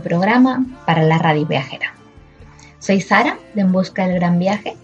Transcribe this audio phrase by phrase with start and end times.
[0.00, 1.94] programa para la radio viajera.
[2.78, 4.76] Soy Sara de En Busca del Gran Viaje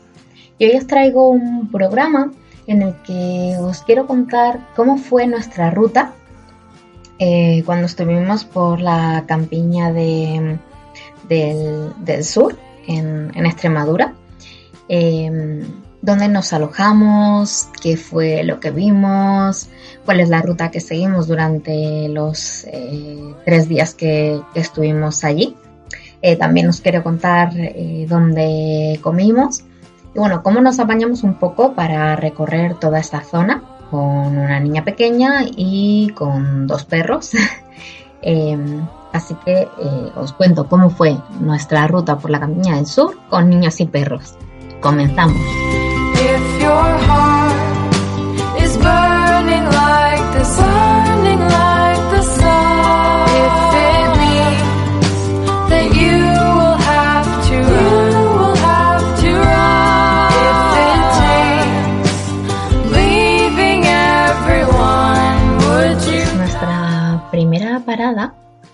[0.58, 2.32] y hoy os traigo un programa
[2.66, 6.12] en el que os quiero contar cómo fue nuestra ruta
[7.18, 10.58] eh, cuando estuvimos por la campiña de-
[11.28, 12.56] del, del sur
[12.86, 14.14] en, en Extremadura.
[14.88, 15.64] eh,
[16.04, 19.68] dónde nos alojamos, qué fue lo que vimos,
[20.04, 25.56] cuál es la ruta que seguimos durante los eh, tres días que, estuvimos allí.
[26.20, 29.64] Eh, también os quiero contar eh, dónde comimos
[30.14, 34.84] y bueno, cómo nos apañamos un poco para recorrer toda esta zona con una niña
[34.84, 37.32] pequeña y con dos perros.
[38.26, 38.56] Eh,
[39.12, 39.68] así que
[40.16, 44.34] os cuento cómo fue nuestra ruta por la campiña del sur con niños y perros.
[44.80, 45.83] Comenzamos.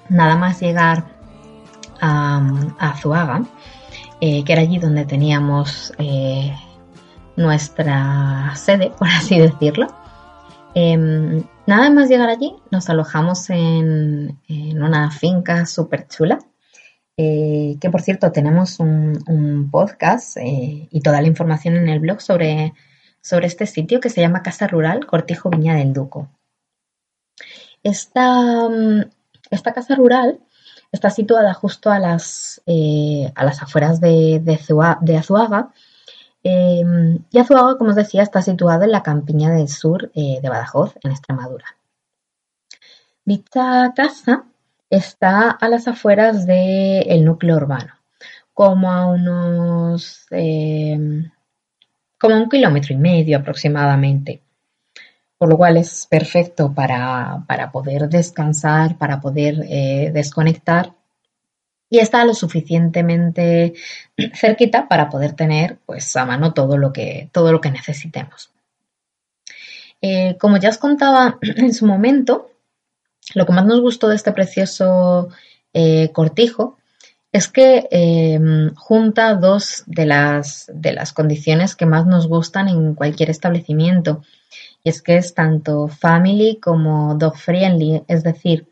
[0.09, 1.05] Nada más llegar
[2.01, 2.43] a,
[2.79, 3.43] a Azuaga,
[4.21, 6.55] eh, que era allí donde teníamos eh,
[7.41, 9.89] nuestra sede, por así decirlo.
[10.75, 16.39] Em, nada más llegar allí, nos alojamos en, una finca súper chula.
[17.17, 22.21] eh, que por cierto tenemos un, podcast eh, y toda la información en el blog
[22.21, 22.73] sobre,
[23.21, 26.29] sobre este sitio que se llama Casa Rural Cortijo Viña del Duco.
[27.83, 29.05] Esta, mm,
[29.51, 30.41] esta casa rural
[30.93, 35.73] está situada justo a las, eh, a las afueras de, de Azuaga.
[36.43, 36.83] Eh,
[37.31, 40.95] y Azuaga, como os decía, está situada en la campiña del sur eh, de Badajoz,
[41.03, 41.67] en Extremadura.
[43.25, 44.45] Dicha casa
[44.89, 47.95] está a las afueras del núcleo urbano,
[48.55, 50.99] como a unos eh,
[52.19, 54.43] como un kilómetro y medio aproximadamente
[55.41, 60.93] por lo cual es perfecto para, para poder descansar, para poder eh, desconectar
[61.91, 63.75] y está lo suficientemente
[64.35, 68.51] cerquita para poder tener pues a mano todo lo que, todo lo que necesitemos.
[70.01, 72.53] Eh, como ya os contaba en su momento,
[73.35, 75.29] lo que más nos gustó de este precioso
[75.75, 76.79] eh, cortijo
[77.33, 78.41] es que eh,
[78.77, 84.23] junta dos de las, de las condiciones que más nos gustan en cualquier establecimiento.
[84.83, 88.67] Y es que es tanto family como dog friendly, es decir,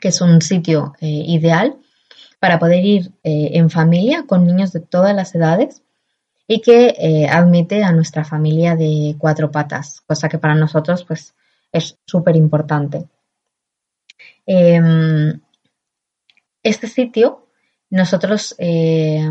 [0.00, 1.76] que es un sitio eh, ideal
[2.42, 5.80] para poder ir eh, en familia con niños de todas las edades
[6.48, 11.36] y que eh, admite a nuestra familia de cuatro patas, cosa que para nosotros pues
[11.70, 13.06] es súper importante.
[14.44, 15.40] Em,
[16.64, 17.46] este sitio,
[17.90, 19.24] nosotros eh,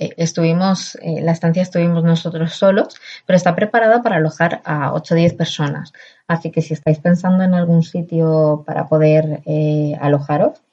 [0.00, 5.16] eh, estuvimos, la estancia estuvimos nosotros solos, pero está preparada para alojar a 8 o
[5.18, 5.92] 10 personas.
[6.26, 9.42] Así que si estáis pensando en algún sitio para poder
[10.00, 10.64] alojaros,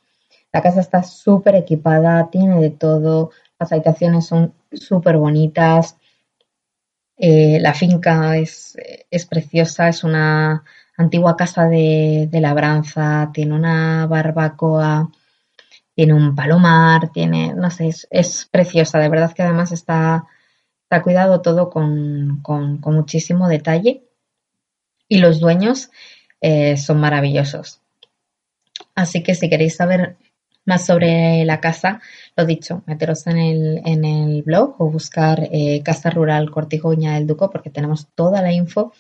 [0.53, 5.97] la casa está súper equipada, tiene de todo, las habitaciones son súper bonitas,
[7.17, 8.78] eh, la finca es,
[9.09, 10.63] es preciosa, es una
[10.97, 15.09] antigua casa de, de labranza, tiene una barbacoa,
[15.96, 20.26] tiene un palomar, tiene, no sé, es, preciosa, de verdad que además está,
[20.84, 24.03] está cuidado todo con, con- con muchísimo detalle
[25.08, 25.91] y los dueños
[26.41, 27.81] eh, son maravillosos.
[28.96, 30.17] Así que si queréis saber
[30.66, 32.02] más sobre la casa,
[32.35, 37.16] lo dicho, meteros en el, en el blog o buscar eh, Casa Rural Cortijo Viña
[37.16, 38.93] del Duco porque tenemos toda la info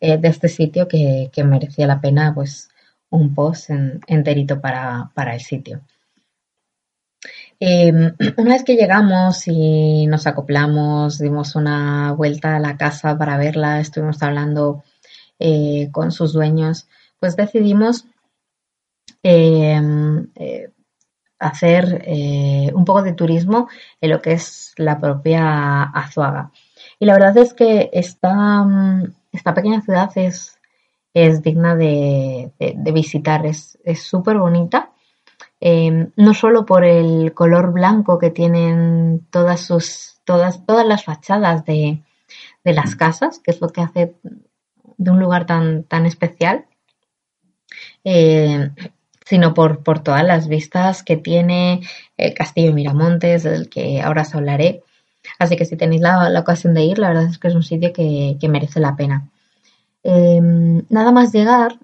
[0.00, 2.68] eh, de este sitio que, que merecía la pena pues
[3.10, 5.80] un post en- enterito para, para el sitio.
[7.60, 7.92] Eh,
[8.38, 13.80] una vez que llegamos y nos acoplamos, dimos una vuelta a la casa para verla,
[13.80, 14.82] estuvimos hablando
[15.38, 18.06] eh, con sus dueños, pues decidimos
[19.22, 20.70] eh,
[21.40, 23.68] hacer eh, un poco de turismo
[24.00, 26.52] en lo que es la propia Azuaga.
[26.98, 30.58] Y la verdad es que esta, mm, esta pequeña ciudad es,
[31.14, 34.92] es digna de, de- visitar, es súper bonita.
[35.60, 41.64] Eh, no solo por el color blanco que tienen todas sus, todas, todas las fachadas
[41.66, 42.02] de,
[42.64, 44.16] de las casas, que es lo que hace
[44.98, 46.66] de un lugar tan, tan especial,
[48.04, 48.70] eh,
[49.30, 51.82] sino por, por todas las vistas que tiene
[52.16, 54.82] el Castillo de Miramontes, del que ahora os hablaré.
[55.38, 57.62] Así que si tenéis la, la ocasión de ir, la verdad es que es un
[57.62, 59.30] sitio que, que merece la pena.
[60.02, 61.78] Eh, nada más llegar,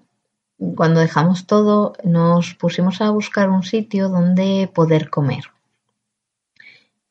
[0.75, 5.45] cuando dejamos todo, nos pusimos a buscar un sitio donde poder comer.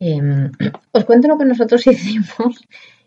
[0.00, 0.50] Eh,
[0.92, 2.62] os cuento lo que nosotros hicimos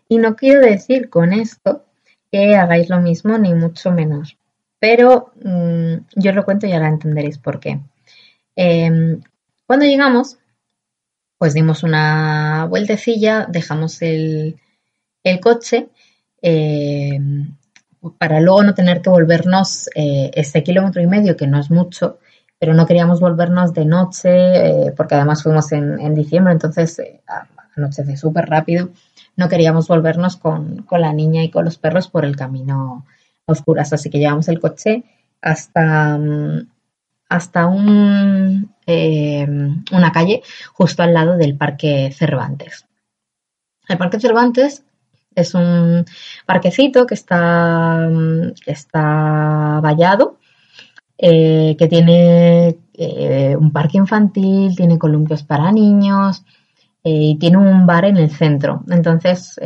[0.08, 1.84] y no quiero decir con esto
[2.32, 4.36] que hagáis lo mismo, ni mucho menos.
[4.80, 7.80] Pero mm, yo lo cuento y ahora entenderéis por qué.
[8.56, 9.18] Eh,
[9.66, 10.38] cuando llegamos,
[11.38, 14.58] pues dimos una vueltecilla, dejamos el,
[15.22, 15.88] el coche
[16.42, 17.18] eh,
[18.18, 22.18] para luego no tener que volvernos eh, este kilómetro y medio, que no es mucho,
[22.58, 27.20] pero no queríamos volvernos de noche, eh, porque además fuimos en, en diciembre, entonces eh,
[27.76, 28.90] anochece súper rápido.
[29.36, 33.06] No queríamos volvernos con, con la niña y con los perros por el camino
[33.50, 35.04] oscuras, así que llevamos el coche
[35.42, 36.68] hasta, mm,
[37.28, 39.46] hasta un, eh,
[39.92, 40.42] una calle
[40.72, 42.86] justo al lado del Parque Cervantes.
[43.88, 44.84] El Parque Cervantes
[45.34, 46.04] es un
[46.46, 50.38] parquecito que está, mm, que está vallado,
[51.22, 56.44] eh, que tiene eh, un parque infantil, tiene columpios para niños
[57.04, 58.84] eh, y tiene un bar en el centro.
[58.88, 59.58] Entonces,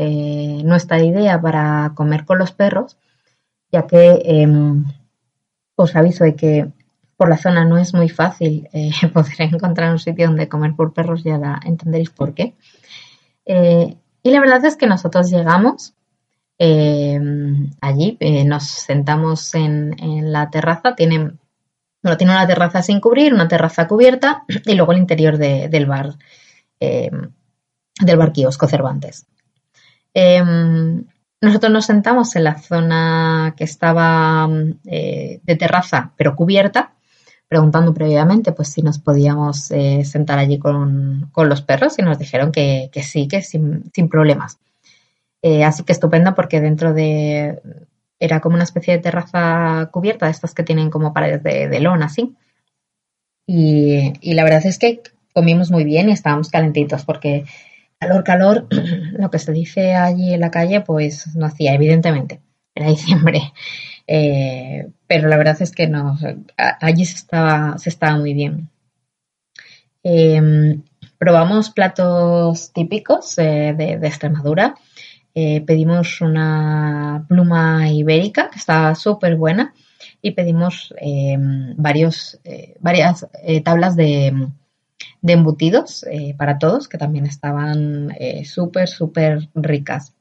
[0.65, 2.97] nuestra idea para comer con los perros,
[3.75, 4.85] ya que em,
[5.75, 6.53] os aviso de que
[7.17, 10.93] por la zona no es muy fácil eh, poder encontrar un sitio donde comer por
[10.93, 12.55] perros, ya la entenderéis por qué.
[13.47, 15.95] Eh, y la verdad es que nosotros llegamos
[16.59, 17.19] eh,
[17.81, 19.97] allí, eh, nos sentamos en,
[20.33, 21.33] la terraza, tiene,
[22.01, 25.87] bueno, tiene una terraza sin cubrir, una terraza cubierta y luego el interior de- del
[25.87, 26.15] bar,
[26.79, 27.11] eh,
[28.01, 29.27] del bar kiosco Cervantes.
[31.41, 34.49] Nosotros nos sentamos en la zona que estaba
[34.87, 36.95] eh, de terraza, pero cubierta,
[37.49, 42.19] preguntando previamente pues si nos podíamos eh, sentar allí con, con los perros y nos
[42.19, 44.59] dijeron que, que sí, que sin, sin problemas.
[45.43, 47.61] Eh, así que estupendo porque dentro de...
[48.21, 51.81] Era como una especie de terraza cubierta, de estas que tienen como paredes de, de
[51.81, 52.35] lona, así.
[53.47, 55.03] Y la verdad es que
[55.35, 57.45] comimos muy bien y estábamos calentitos porque
[58.05, 58.67] calor, calor,
[59.19, 62.41] lo que se dice allí en la calle, pues no hacía, evidentemente.
[62.75, 63.53] Era diciembre.
[64.07, 66.19] Eh, pero la verdad es que no,
[66.57, 67.25] allí se
[67.87, 68.69] estaba, muy bien.
[70.03, 70.79] Eh,
[71.19, 74.75] probamos platos típicos eh, de, de Extremadura.
[75.35, 79.75] Eh, pedimos una pluma ibérica que estaba súper buena
[80.21, 81.37] y pedimos eh,
[81.77, 82.39] varios,
[82.79, 83.27] varias
[83.65, 84.33] tablas de,
[85.25, 90.13] de embutidos eh, para todos que también estaban eh, súper, súper ricas.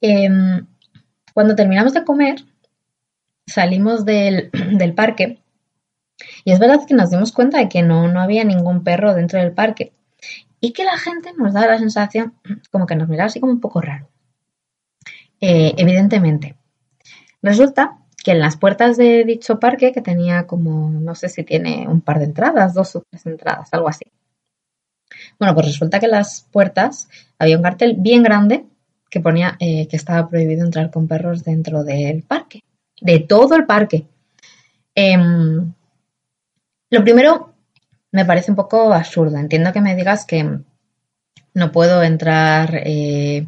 [0.00, 0.66] Em,
[1.34, 2.36] cuando terminamos de comer,
[3.46, 5.42] salimos del, del parque
[6.46, 9.38] y es verdad que nos dimos cuenta de que no, no había ningún perro dentro
[9.38, 9.92] del parque
[10.58, 12.36] y que la gente nos da la sensación
[12.70, 14.08] como que nos miraba así como un poco raro.
[15.42, 16.56] Eh, evidentemente,
[17.42, 21.86] resulta que en las puertas de dicho parque, que tenía como, no sé si tiene
[21.86, 24.04] un par de entradas, dos o tres entradas, algo así.
[25.38, 28.64] Bueno, pues resulta que en las puertas había un cartel bien grande
[29.08, 32.64] que ponía eh, que estaba prohibido entrar con perros dentro del parque,
[33.00, 34.08] de todo el parque.
[34.92, 35.72] Em,
[36.90, 37.54] lo primero
[38.10, 39.38] me parece un poco absurdo.
[39.38, 40.58] Entiendo que me digas que
[41.54, 43.46] no puedo entrar eh,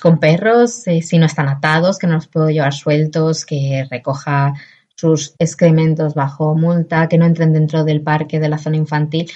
[0.00, 4.54] con perros eh, si no están atados, que no los puedo llevar sueltos, que recoja
[4.94, 9.30] sus excrementos bajo multa, que no entren dentro del parque de la zona infantil,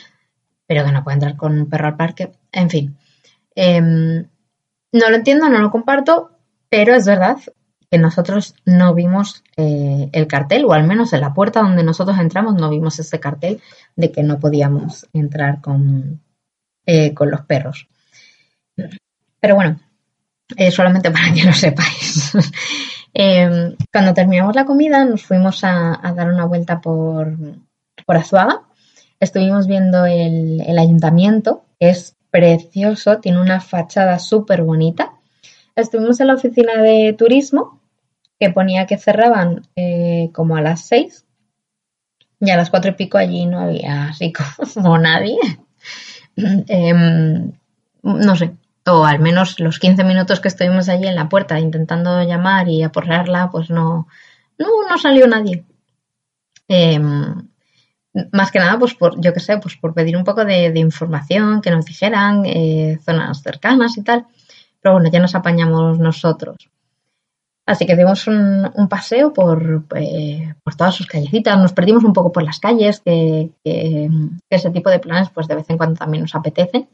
[0.67, 2.33] pero que no puedo entrar con un perro al parque.
[2.53, 2.97] En fin,
[3.55, 4.27] em,
[4.93, 6.31] no lo entiendo, no lo comparto,
[6.69, 7.39] pero es verdad
[7.91, 12.19] que nosotros no vimos eh, el cartel, o al menos en la puerta donde nosotros
[12.19, 13.61] entramos no vimos ese cartel
[13.97, 16.21] de que no podíamos entrar con,
[16.87, 17.89] eh, con los perros.
[19.41, 19.81] Pero bueno,
[20.57, 22.33] eh, solamente para que lo sepáis.
[23.21, 27.37] Eh, cuando terminamos la comida nos fuimos a, dar una vuelta por,
[28.07, 28.63] por Azuaga.
[29.19, 35.13] Estuvimos viendo el, el ayuntamiento, que es precioso, tiene una fachada súper bonita.
[35.75, 37.81] Estuvimos en la oficina de turismo,
[38.39, 41.25] que ponía que cerraban eh, como a las seis.
[42.41, 45.39] Y a las cuatro y pico allí no había así como nadie.
[46.37, 47.53] Em,
[48.03, 48.55] no sé,
[48.89, 52.83] o al menos los 15 minutos que estuvimos allí en la puerta intentando llamar y
[52.83, 54.09] aporrearla, pues no,
[54.59, 55.65] no, no salió nadie.
[56.69, 57.49] Em,
[58.33, 61.61] más que nada, pues por, yo qué sé, pues por pedir un poco de, información,
[61.61, 64.27] que nos dijeran eh, zonas cercanas y tal.
[64.81, 66.57] Pero bueno, ya nos apañamos nosotros.
[67.67, 72.33] Así que dimos un, paseo por, eh, por, todas sus callecitas, nos perdimos un poco
[72.33, 73.51] por las calles, que,
[74.49, 76.89] ese tipo de planes pues de vez en cuando también nos apetece.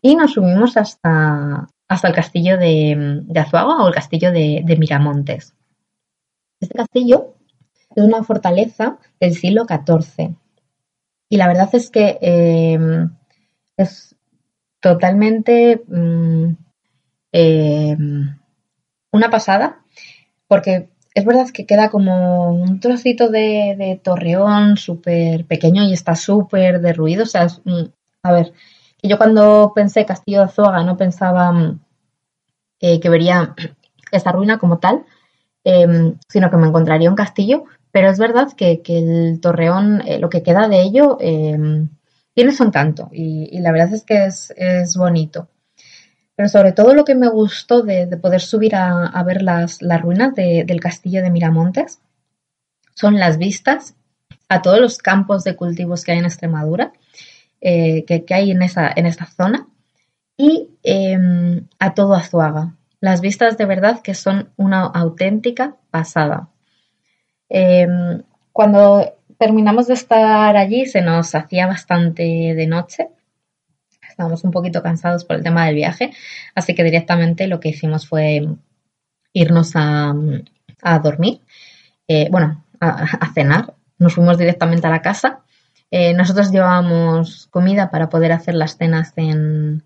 [0.00, 5.54] Y nos subimos hasta, hasta el castillo de, Azuaga o el castillo de, Miramontes.
[6.60, 7.34] Este castillo
[7.94, 10.34] es una fortaleza del siglo XIV.
[11.30, 13.10] Y la verdad es que em,
[13.76, 14.16] es
[14.80, 16.56] totalmente mm,
[17.32, 18.38] em,
[19.12, 19.82] una pasada,
[20.46, 26.80] porque es verdad que queda como un trocito de, torreón súper pequeño y está súper
[26.80, 27.24] derruido.
[27.24, 27.48] O sea,
[28.22, 28.52] a ver,
[28.98, 31.80] que yo cuando pensé Castillo de Azuaga no pensaba mm,
[32.80, 33.54] eh, que vería
[34.12, 35.04] esta ruina como tal,
[35.64, 40.28] em, sino que me encontraría un castillo pero es verdad que, el torreón, eh, lo
[40.28, 41.88] que queda de ello, em,
[42.34, 45.48] tiene su encanto y, la verdad es que es, bonito.
[46.36, 50.80] Pero sobre todo lo que me gustó de, poder subir a, ver las, ruinas del
[50.80, 52.00] castillo de Miramontes
[52.94, 53.96] son las vistas
[54.48, 56.92] a todos los campos de cultivos que hay en Extremadura,
[57.60, 59.66] eh, que, hay en, esa, en esta zona,
[60.36, 62.74] y em, a todo Azuaga.
[63.00, 66.48] Las vistas de verdad que son una auténtica pasada.
[67.48, 68.22] Em,
[68.52, 73.08] cuando terminamos de estar allí se nos hacía bastante de noche.
[74.08, 76.12] Estábamos un poquito cansados por el tema del viaje,
[76.54, 78.48] así que directamente lo que hicimos fue
[79.32, 80.14] irnos a,
[81.02, 81.40] dormir,
[82.08, 83.74] eh, bueno, a, cenar.
[83.98, 85.42] Nos fuimos directamente a la casa.
[85.90, 89.82] Eh, nosotros llevábamos comida para poder hacer las cenas en,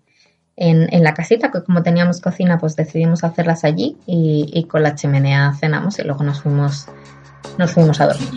[0.55, 4.95] en, la casita, que como teníamos cocina, pues decidimos hacerlas allí y, y con la
[4.95, 6.87] chimenea cenamos y luego nos fuimos
[7.57, 8.29] nos fuimos a dormir.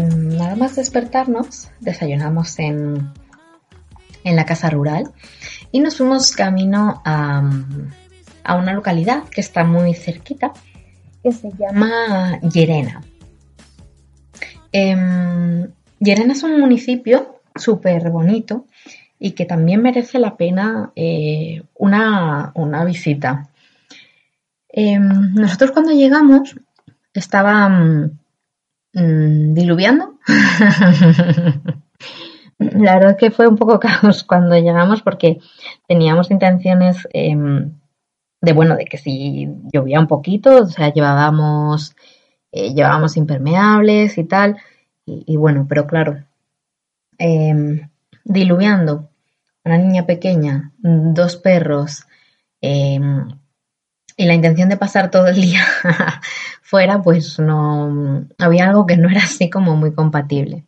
[0.00, 3.12] Nada más despertarnos, desayunamos en,
[4.24, 5.12] en la casa rural
[5.72, 7.42] y nos fuimos camino a,
[8.56, 10.52] una localidad que está muy cerquita,
[11.22, 13.02] que se llama Llerena.
[14.72, 15.66] Eh,
[15.98, 18.66] Llerena es un municipio súper bonito
[19.18, 22.52] y que también merece la pena eh, una,
[22.84, 23.48] visita.
[24.68, 26.56] Em, nosotros cuando llegamos
[27.14, 27.68] estaba
[28.94, 30.14] Mm, diluviando.
[32.58, 35.40] la verdad es que fue un poco caos cuando llegamos porque
[35.88, 37.72] teníamos intenciones em,
[38.40, 41.96] de, bueno, de que si llovía un poquito, o sea, llevábamos,
[42.52, 44.58] eh, llevábamos impermeables y tal,
[45.06, 46.24] y, bueno, pero claro,
[47.18, 47.90] em,
[48.24, 49.10] diluviando,
[49.64, 52.06] una niña pequeña, dos perros,
[52.60, 53.28] em,
[54.16, 55.64] y la intención de pasar todo el día
[56.62, 60.64] fuera, pues no había algo que no era así como muy compatible.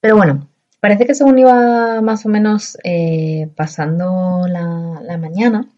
[0.00, 0.48] Pero bueno,
[0.80, 5.68] parece que según iba más o menos eh, pasando la, mañana,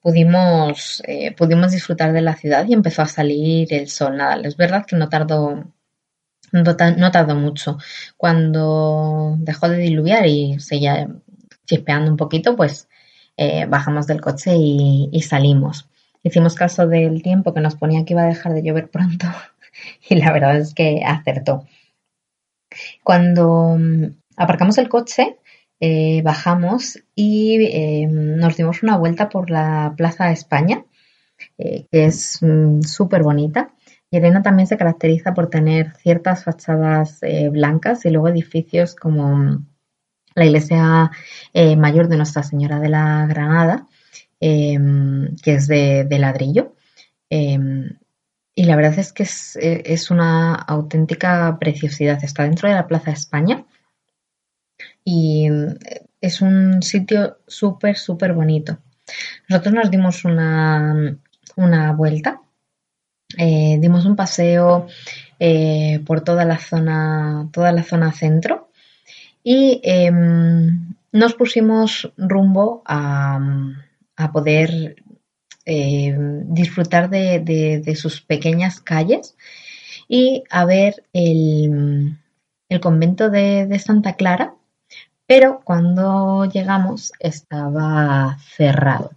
[0.00, 4.16] pudimos, eh, pudimos disfrutar de la ciudad y empezó a salir el sol.
[4.16, 5.64] Nada, es verdad que no tardó,
[6.52, 7.78] no, tardó mucho.
[8.16, 11.08] Cuando dejó de diluviar y seguía
[11.66, 12.88] chispeando un poquito, pues
[13.36, 15.88] eh, bajamos del coche y salimos.
[16.26, 19.28] Hicimos caso del tiempo que nos ponía que iba a dejar de llover pronto
[20.10, 21.64] y la verdad es que acertó.
[23.04, 24.06] Cuando mm,
[24.36, 25.38] aparcamos el coche,
[25.78, 30.84] eh, bajamos y eh, nos dimos una vuelta por la Plaza de España,
[31.58, 33.72] eh, que es mm, súper bonita.
[34.10, 37.20] Y Elena también se caracteriza por tener ciertas fachadas
[37.52, 39.66] blancas y luego edificios como mm,
[40.34, 41.12] la iglesia
[41.76, 43.86] mayor de Nuestra Señora de la Granada,
[44.40, 46.74] Em, que es de, ladrillo.
[47.30, 47.98] Em,
[48.54, 52.22] y la verdad es que es, una auténtica preciosidad.
[52.22, 53.64] Está dentro de la Plaza España
[55.04, 55.48] y
[56.20, 58.78] es un sitio súper, súper bonito.
[59.48, 61.18] Nosotros nos dimos una,
[61.96, 62.40] vuelta,
[63.38, 64.86] eh, dimos un paseo
[65.38, 68.70] eh, por toda la zona, toda la zona centro
[69.42, 73.38] y em, nos pusimos rumbo a,
[74.16, 74.96] a poder
[75.66, 79.36] eh, disfrutar de, de- sus pequeñas calles
[80.08, 82.18] y a ver el,
[82.68, 84.54] el convento de, de Santa Clara,
[85.26, 89.12] pero cuando llegamos estaba cerrado.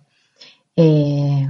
[0.76, 1.48] Eh,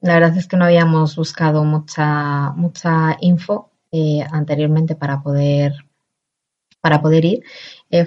[0.00, 5.74] la verdad es que no habíamos buscado mucha, mucha info eh, anteriormente para poder,
[6.82, 7.38] para poder ir.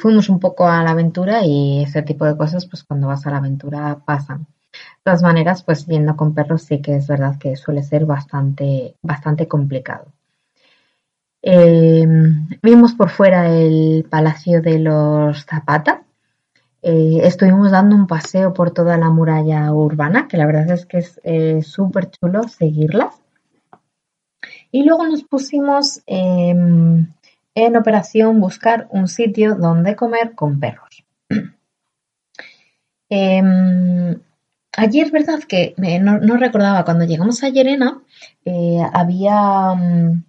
[0.01, 3.31] Fuimos un poco a la aventura y ese tipo de cosas, pues cuando vas a
[3.31, 4.47] la aventura pasan.
[5.05, 9.47] Todas maneras, pues yendo con perros sí que es verdad que suele ser bastante, bastante
[9.47, 10.07] complicado.
[11.43, 12.07] Eh,
[12.63, 16.01] vimos por fuera el Palacio de los Zapata.
[16.81, 20.97] Eh, estuvimos dando un paseo por toda la muralla urbana, que la verdad es que
[20.97, 23.13] es eh, súper chulo seguirlas.
[24.71, 31.05] Y luego nos pusimos eh, en operación buscar un sitio donde comer con perros.
[33.07, 34.19] Em,
[34.77, 38.01] es verdad que no, no recordaba, cuando llegamos a Llerena,
[38.43, 40.23] eh, había, mm,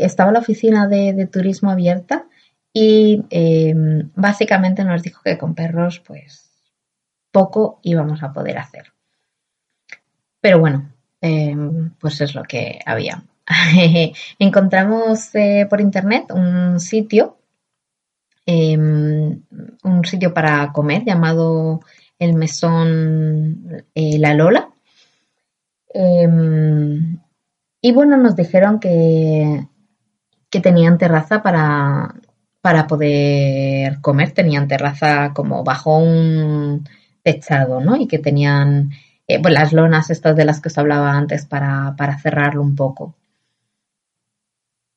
[0.00, 2.26] estaba la oficina de, de turismo abierta
[2.72, 6.50] y em, básicamente nos dijo que con perros pues
[7.30, 8.92] poco íbamos a poder hacer.
[10.40, 13.24] Pero bueno, em, pues es lo que había.
[14.38, 17.38] Encontramos eh, por internet un sitio,
[18.46, 19.42] em,
[19.84, 21.80] un sitio para comer llamado
[22.18, 24.70] el Mesón eh, La Lola.
[25.94, 27.18] Em,
[27.80, 29.66] y bueno, nos dijeron que,
[30.50, 32.14] que tenían terraza para,
[32.60, 36.88] para poder comer, tenían terraza como bajo un
[37.22, 37.96] techado, ¿no?
[37.96, 38.90] Y que tenían
[39.26, 43.14] eh, las lonas estas de las que os hablaba antes para, para cerrarlo un poco.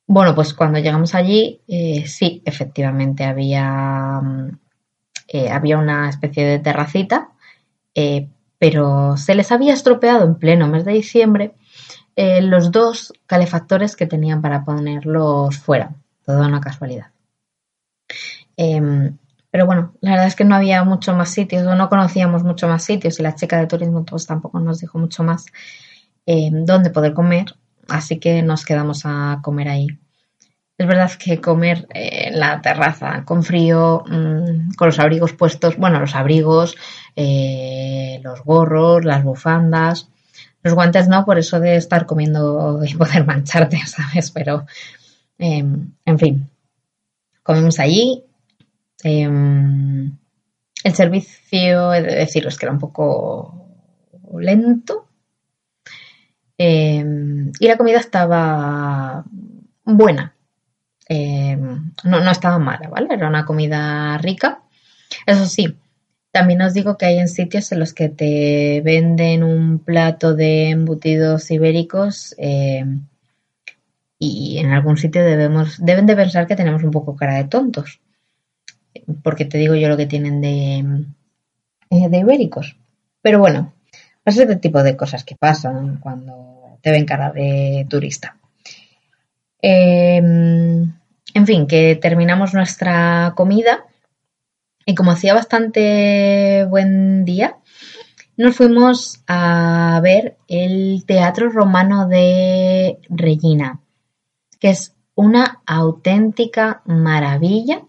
[0.08, 4.20] Bueno, pues cuando llegamos allí, eh, sí, efectivamente había,
[5.28, 7.30] eh, había una especie de terracita,
[7.94, 11.54] eh, pero se les había estropeado en pleno mes de diciembre
[12.16, 15.94] eh, los dos calefactores que tenían para ponerlos fuera.
[16.24, 17.08] Toda una casualidad.
[18.56, 19.16] Em,
[19.50, 22.68] pero bueno, la verdad es que no había mucho más sitios, o no conocíamos mucho
[22.68, 25.46] más sitios, y la chica de turismo pues tampoco nos dijo mucho más
[26.26, 27.54] em, dónde poder comer,
[27.88, 29.86] así que nos quedamos a comer ahí.
[30.78, 35.76] Es verdad que comer eh, en la terraza con frío, mm, con los abrigos puestos,
[35.78, 36.76] bueno, los abrigos,
[37.16, 40.10] eh, los gorros, las bufandas,
[40.62, 44.30] los guantes no, por eso de estar comiendo y poder mancharte, ¿sabes?
[44.30, 44.66] Pero,
[45.38, 46.50] em, en fin,
[47.42, 48.24] comimos allí.
[49.04, 50.16] em,
[50.84, 53.68] el servicio, he de deciros que era un poco
[54.38, 55.06] lento.
[56.58, 59.24] em, y la comida estaba
[59.84, 60.35] buena.
[61.08, 63.08] Em, no, no estaba mala, ¿vale?
[63.10, 64.62] Era una comida rica.
[65.26, 65.76] Eso sí,
[66.36, 70.70] también os digo que hay en sitios en los que te venden un plato de
[70.70, 72.84] embutidos ibéricos eh,
[74.18, 78.00] y en algún sitio debemos, deben de pensar que tenemos un poco cara de tontos.
[79.22, 81.06] Porque te digo yo lo que tienen de,
[81.90, 82.76] eh, de ibéricos.
[83.22, 83.72] Pero bueno,
[84.24, 88.36] es este tipo de cosas que pasan cuando te ven cara de turista.
[89.68, 93.84] Eh, en fin, que terminamos nuestra comida
[94.84, 97.56] y como hacía bastante buen día,
[98.36, 103.80] nos fuimos a ver el Teatro Romano de Regina,
[104.60, 107.82] que es una auténtica maravilla,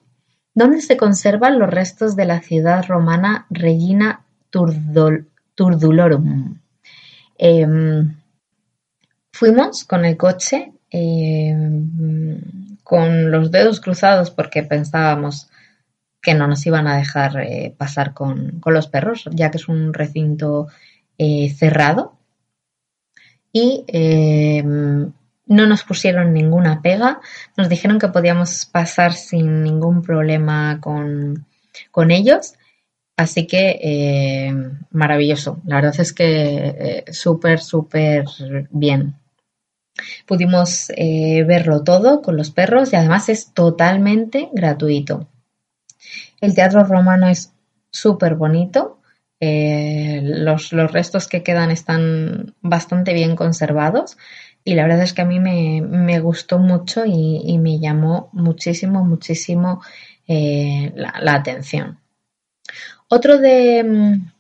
[0.56, 6.58] donde se conservan los restos de la ciudad romana Regina Turdulorum.
[7.38, 8.16] Em,
[9.32, 15.50] fuimos con el coche em, con los dedos cruzados porque pensábamos
[16.22, 19.68] que no nos iban a dejar eh, pasar con, con los perros, ya que es
[19.68, 20.68] un recinto
[21.18, 22.18] eh, cerrado.
[23.52, 27.22] Y eh, no nos pusieron ninguna pega,
[27.56, 31.46] nos dijeron que podíamos pasar sin ningún problema con,
[31.92, 32.54] con ellos.
[33.16, 34.54] Así que eh,
[34.92, 38.26] maravilloso, la verdad es que eh, súper, súper
[38.70, 39.16] bien.
[40.26, 45.28] Pudimos eh, verlo todo con los perros y además es totalmente gratuito.
[46.42, 47.54] El teatro romano es
[47.92, 48.96] súper bonito.
[49.40, 54.18] eh, los, los restos que quedan están bastante bien conservados
[54.64, 59.06] y la verdad es que a mí me, me gustó mucho y, me llamó muchísimo,
[59.06, 59.82] muchísimo
[60.28, 62.00] eh, la, atención.
[63.08, 64.32] Otro de, mm,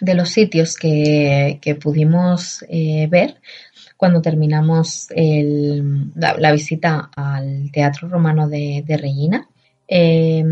[0.00, 3.40] de los sitios que, que pudimos ver
[4.00, 9.46] cuando terminamos la, visita al Teatro Romano de, de Regina
[9.86, 10.42] eh,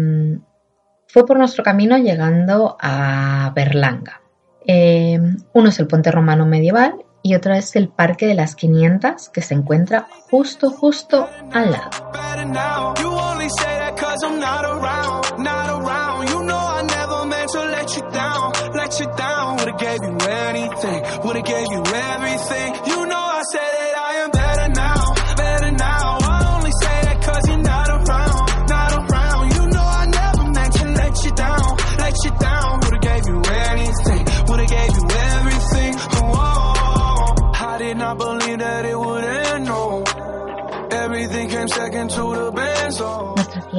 [1.06, 4.20] fue por nuestro camino llegando a Berlanga.
[4.66, 5.18] Eh,
[5.54, 9.40] uno es el puente romano medieval y otro es el Parque de las 500 que
[9.40, 11.90] se encuentra justo, justo al lado.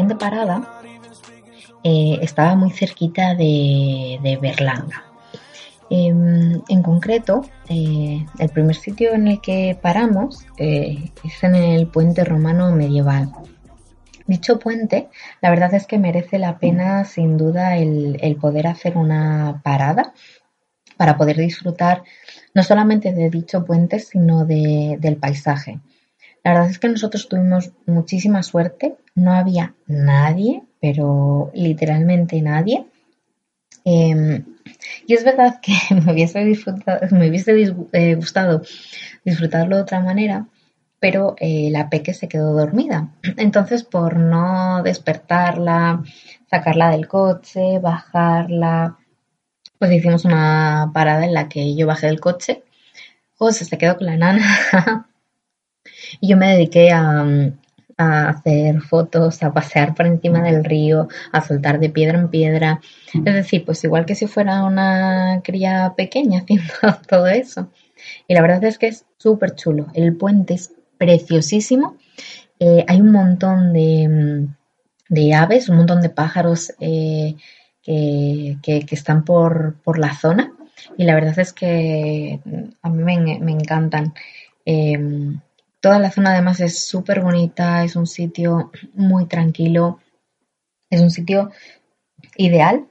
[0.10, 0.82] Siguiente parada
[1.84, 5.06] eh, estaba muy cerquita de, Berlanga.
[5.90, 11.88] Em, en concreto, eh, el primer sitio en el que paramos eh, es en el
[11.88, 13.32] puente romano medieval.
[14.28, 15.08] Dicho puente,
[15.42, 20.14] la verdad es que merece la pena sin duda el, el poder hacer una parada
[20.98, 22.04] para poder disfrutar
[22.54, 25.80] no solamente de dicho puente, sino de- del paisaje.
[26.44, 32.86] La verdad es que nosotros tuvimos muchísima suerte, no había nadie, pero literalmente nadie.
[33.86, 34.44] Eh,
[35.08, 35.74] y es verdad que
[36.06, 37.54] me hubiese, disfrutado, me hubiese
[37.94, 38.62] eh, gustado
[39.26, 40.48] disfrutarlo de otra manera,
[41.00, 43.10] pero eh, la peque se quedó dormida.
[43.38, 46.04] Entonces, por no despertarla,
[46.50, 48.98] sacarla del coche, bajarla,
[49.78, 52.64] pues hicimos una parada en la que yo bajé del coche,
[53.38, 55.08] José se quedó con la nana
[56.22, 57.26] y yo me dediqué a,
[57.98, 62.80] a hacer fotos, a pasear por encima del río, a saltar de piedra en piedra.
[63.14, 66.74] Es decir, pues igual que si fuera una cría pequeña haciendo
[67.08, 67.70] todo eso.
[68.28, 69.88] Y la verdad es que es súper chulo.
[69.94, 71.98] El puente es preciosísimo.
[72.60, 74.48] Eh, hay un montón de,
[75.10, 77.36] de aves, un montón de pájaros eh,
[77.82, 80.54] que, que- que están por, por la zona.
[80.98, 82.40] Y la verdad es que
[82.82, 84.14] a mí me, me encantan.
[84.66, 84.98] Eh,
[85.80, 90.00] Toda la zona además es súper bonita, es un sitio muy tranquilo,
[90.90, 91.52] es un sitio
[92.36, 92.86] ideal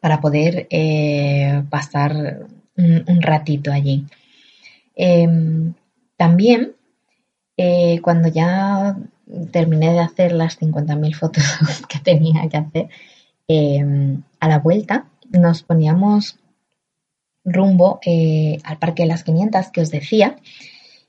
[0.00, 2.46] para poder eh, pasar
[2.76, 4.06] un, ratito allí.
[4.94, 5.74] Em,
[6.16, 6.76] también,
[7.56, 8.96] eh, cuando ya
[9.50, 11.44] terminé de hacer las 50.000 fotos
[11.88, 12.88] que tenía que hacer,
[13.48, 16.38] em, a la vuelta nos poníamos
[17.44, 20.36] rumbo eh, al Parque de las 500 que os decía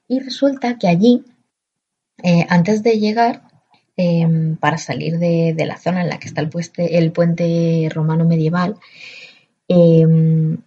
[0.07, 1.23] y resulta que allí,
[2.23, 3.43] eh, antes de llegar,
[3.97, 8.25] em, para salir de, de la zona en la que está el, el puente romano
[8.25, 8.75] medieval,
[9.67, 10.57] em,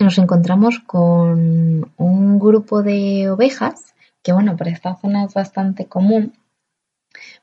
[0.00, 6.34] nos encontramos con un grupo de ovejas, que bueno, por esta zona es bastante común,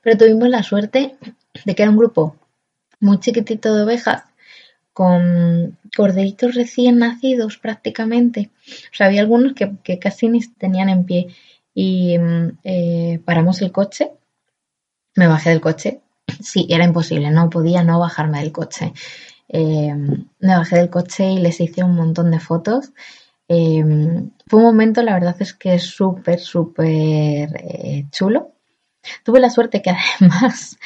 [0.02, 1.16] pero tuvimos la suerte
[1.64, 2.36] de que era un grupo
[3.00, 4.24] muy chiquitito de ovejas
[4.96, 8.50] con corderitos recién nacidos prácticamente.
[8.90, 11.26] O sea, había algunos que, que casi ni tenían en pie.
[11.74, 14.12] Y mm, eh, paramos el coche,
[15.14, 16.00] me bajé del coche.
[16.40, 18.94] Sí, era imposible, no podía no bajarme del coche.
[19.50, 22.94] Eh, me bajé del coche y les hice un montón de fotos.
[23.48, 23.84] Eh,
[24.46, 27.50] fue un momento, la verdad es que súper, súper
[28.10, 28.52] chulo.
[29.24, 30.78] Tuve la suerte que además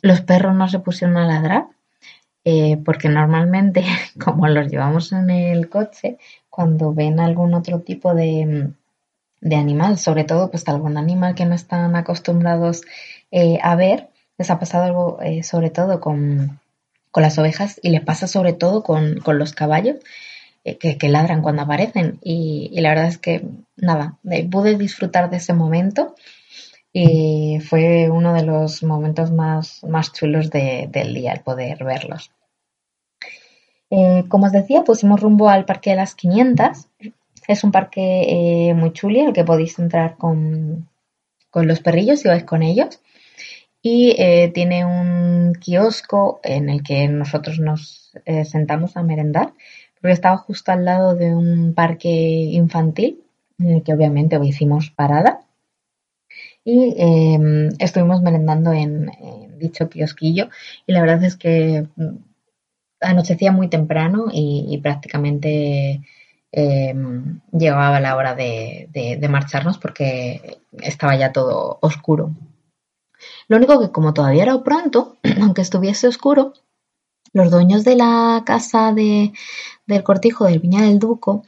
[0.00, 1.73] los perros no se pusieron a ladrar,
[2.44, 3.84] eh, porque normalmente,
[4.22, 6.18] como los llevamos en el coche,
[6.50, 8.70] cuando ven algún otro tipo de,
[9.40, 12.82] de animal, sobre todo pues algún animal que no están acostumbrados
[13.30, 16.60] eh, a ver, les ha pasado algo eh, sobre todo con,
[17.10, 19.96] con las ovejas y les pasa sobre todo con, con los caballos
[20.64, 22.18] eh, que, que ladran cuando aparecen.
[22.22, 23.44] Y, y la verdad es que
[23.76, 24.18] nada,
[24.50, 26.14] pude disfrutar de ese momento
[26.94, 32.30] y fue uno de los momentos más, más chulos de- del día el poder verlos.
[33.90, 36.88] Eh, como os decía, pusimos rumbo al Parque de las 500.
[37.46, 40.88] Es un parque eh, muy chuli al que podéis entrar con,
[41.50, 43.00] con los perrillos si vais con ellos.
[43.82, 49.52] Y eh, tiene un kiosco en el que nosotros nos eh, sentamos a merendar,
[50.00, 53.22] porque estaba justo al lado de un parque infantil,
[53.58, 55.40] en el que obviamente hicimos parada.
[56.64, 59.10] Y eh, estuvimos merendando en,
[59.58, 60.48] dicho kiosquillo.
[60.86, 62.16] Y la verdad es que mm,
[63.00, 66.02] anochecía muy temprano y, prácticamente
[66.52, 66.94] eh,
[67.52, 72.32] llegaba la hora de marcharnos porque estaba ya todo oscuro.
[73.48, 76.52] Lo único que como todavía era pronto, aunque estuviese oscuro,
[77.32, 79.32] los dueños de la casa de-
[79.86, 81.44] del cortijo del Viña del Duco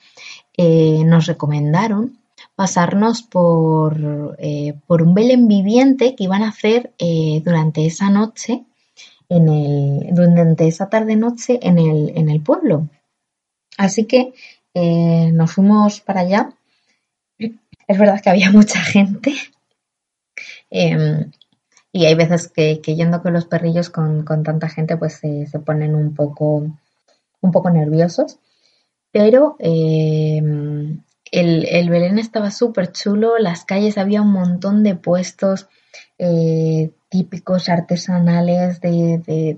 [0.57, 2.18] eh, nos recomendaron
[2.57, 8.64] pasarnos por, eh, por un Belén viviente que iban a hacer eh, durante esa noche
[9.29, 12.88] en el, durante esa tarde-noche en el, en el pueblo.
[13.77, 14.33] Así que
[14.73, 16.51] eh, nos fuimos para allá.
[17.38, 19.35] Es verdad que había mucha gente.
[20.71, 21.31] Em,
[21.92, 26.14] y hay veces que, yendo con los perrillos con, tanta gente, pues se ponen un
[26.14, 26.66] poco,
[27.40, 28.38] un poco nerviosos.
[29.12, 29.57] Pero
[31.33, 35.69] em, el, Belén estaba súper chulo, las calles había un montón de puestos
[36.19, 39.57] eh, típicos artesanales de,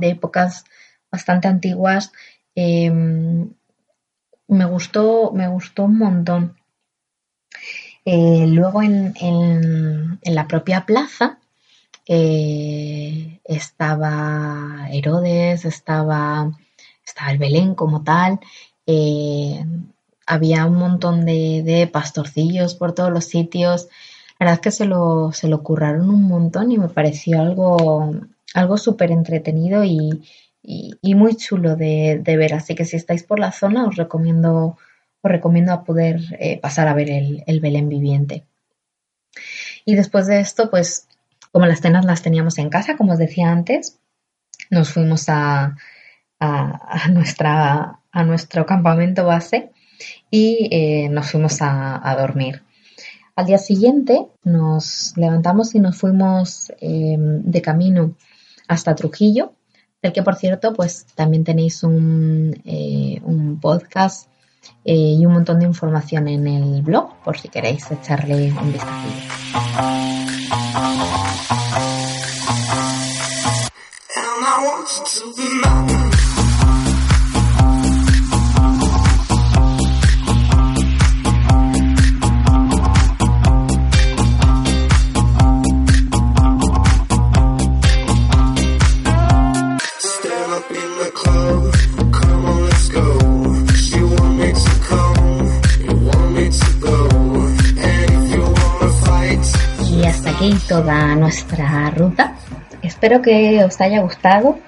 [0.00, 0.64] épocas
[1.10, 2.12] bastante antiguas.
[2.54, 3.50] Em,
[4.48, 6.56] me gustó, me gustó un montón.
[8.04, 11.38] Eh, luego en, la propia plaza
[12.06, 16.52] eh, estaba Herodes, estaba,
[17.04, 18.38] estaba el Belén como tal
[20.26, 23.88] había un montón de, pastorcillos por todos los sitios.
[24.38, 28.12] La verdad es que se lo, se lo curraron un montón y me pareció algo,
[28.54, 30.22] algo súper entretenido y,
[31.02, 32.54] muy chulo de, ver.
[32.54, 34.76] Así que si estáis por la zona os recomiendo,
[35.22, 38.44] os recomiendo a poder eh, pasar a ver el, Belén viviente.
[39.84, 41.06] Y después de esto, pues
[41.52, 43.98] como las cenas las teníamos en casa, como os decía antes,
[44.70, 45.76] nos fuimos a,
[46.40, 49.70] a, nuestra, a nuestro campamento base
[50.30, 52.62] y eh, nos fuimos a, dormir.
[53.34, 58.14] Al día siguiente nos levantamos y nos fuimos em, de camino
[58.68, 59.52] hasta Trujillo,
[60.02, 63.20] del que por cierto pues también tenéis un, eh,
[63.60, 64.28] podcast
[64.84, 69.56] eh, y un montón de información en el blog por si queréis echarle un vistazo.
[100.76, 102.34] Toda nuestra ruta.
[102.82, 104.58] Espero que os haya gustado,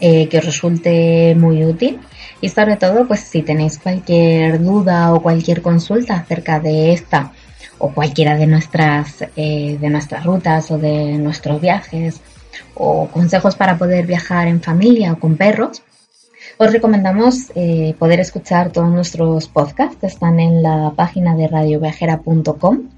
[0.00, 2.00] eh, que os resulte muy útil.
[2.40, 7.32] Y sobre todo pues si tenéis cualquier duda o cualquier consulta acerca de esta
[7.78, 12.22] o cualquiera de nuestras, eh, de nuestras rutas o de nuestros viajes
[12.74, 15.82] o consejos para poder viajar en familia o con perros,
[16.56, 22.93] os recomendamos eh, poder escuchar todos nuestros podcasts, están en la página de radioviajera.com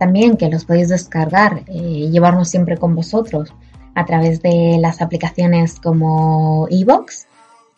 [0.00, 3.52] también que los podéis descargar y llevarnos siempre con vosotros
[3.94, 7.26] a través de las aplicaciones como Evox,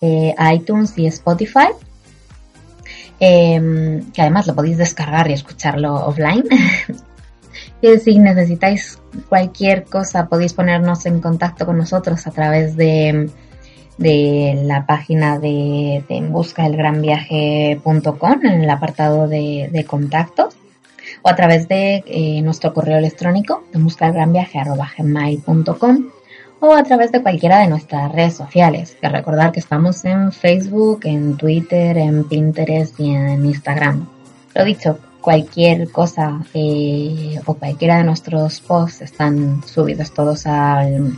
[0.01, 1.71] eh, iTunes y Spotify.
[3.19, 6.45] Em, que además lo podéis descargar y escucharlo offline.
[8.05, 13.29] si necesitáis cualquier cosa podéis ponernos en contacto con nosotros a través de,
[13.99, 16.33] la página de, de en
[18.45, 20.57] en el apartado de, de contactos
[21.23, 26.11] o a través de eh, nuestro correo electrónico buscargranviaje.com
[26.61, 28.97] o a través de cualquiera de nuestras redes sociales.
[29.01, 34.07] Que recordar que estamos en Facebook, en Twitter, en Pinterest y en Instagram.
[34.55, 41.17] Lo dicho, cualquier cosa eh, o cualquiera de nuestros posts están subidos todos al,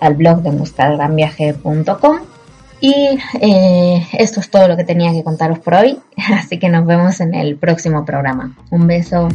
[0.00, 2.33] al blog de buscargranviaje.com
[2.84, 5.98] y eh, esto es todo lo que tenía que contaros por hoy,
[6.34, 8.54] así que nos vemos en el próximo programa.
[8.70, 9.28] Un beso.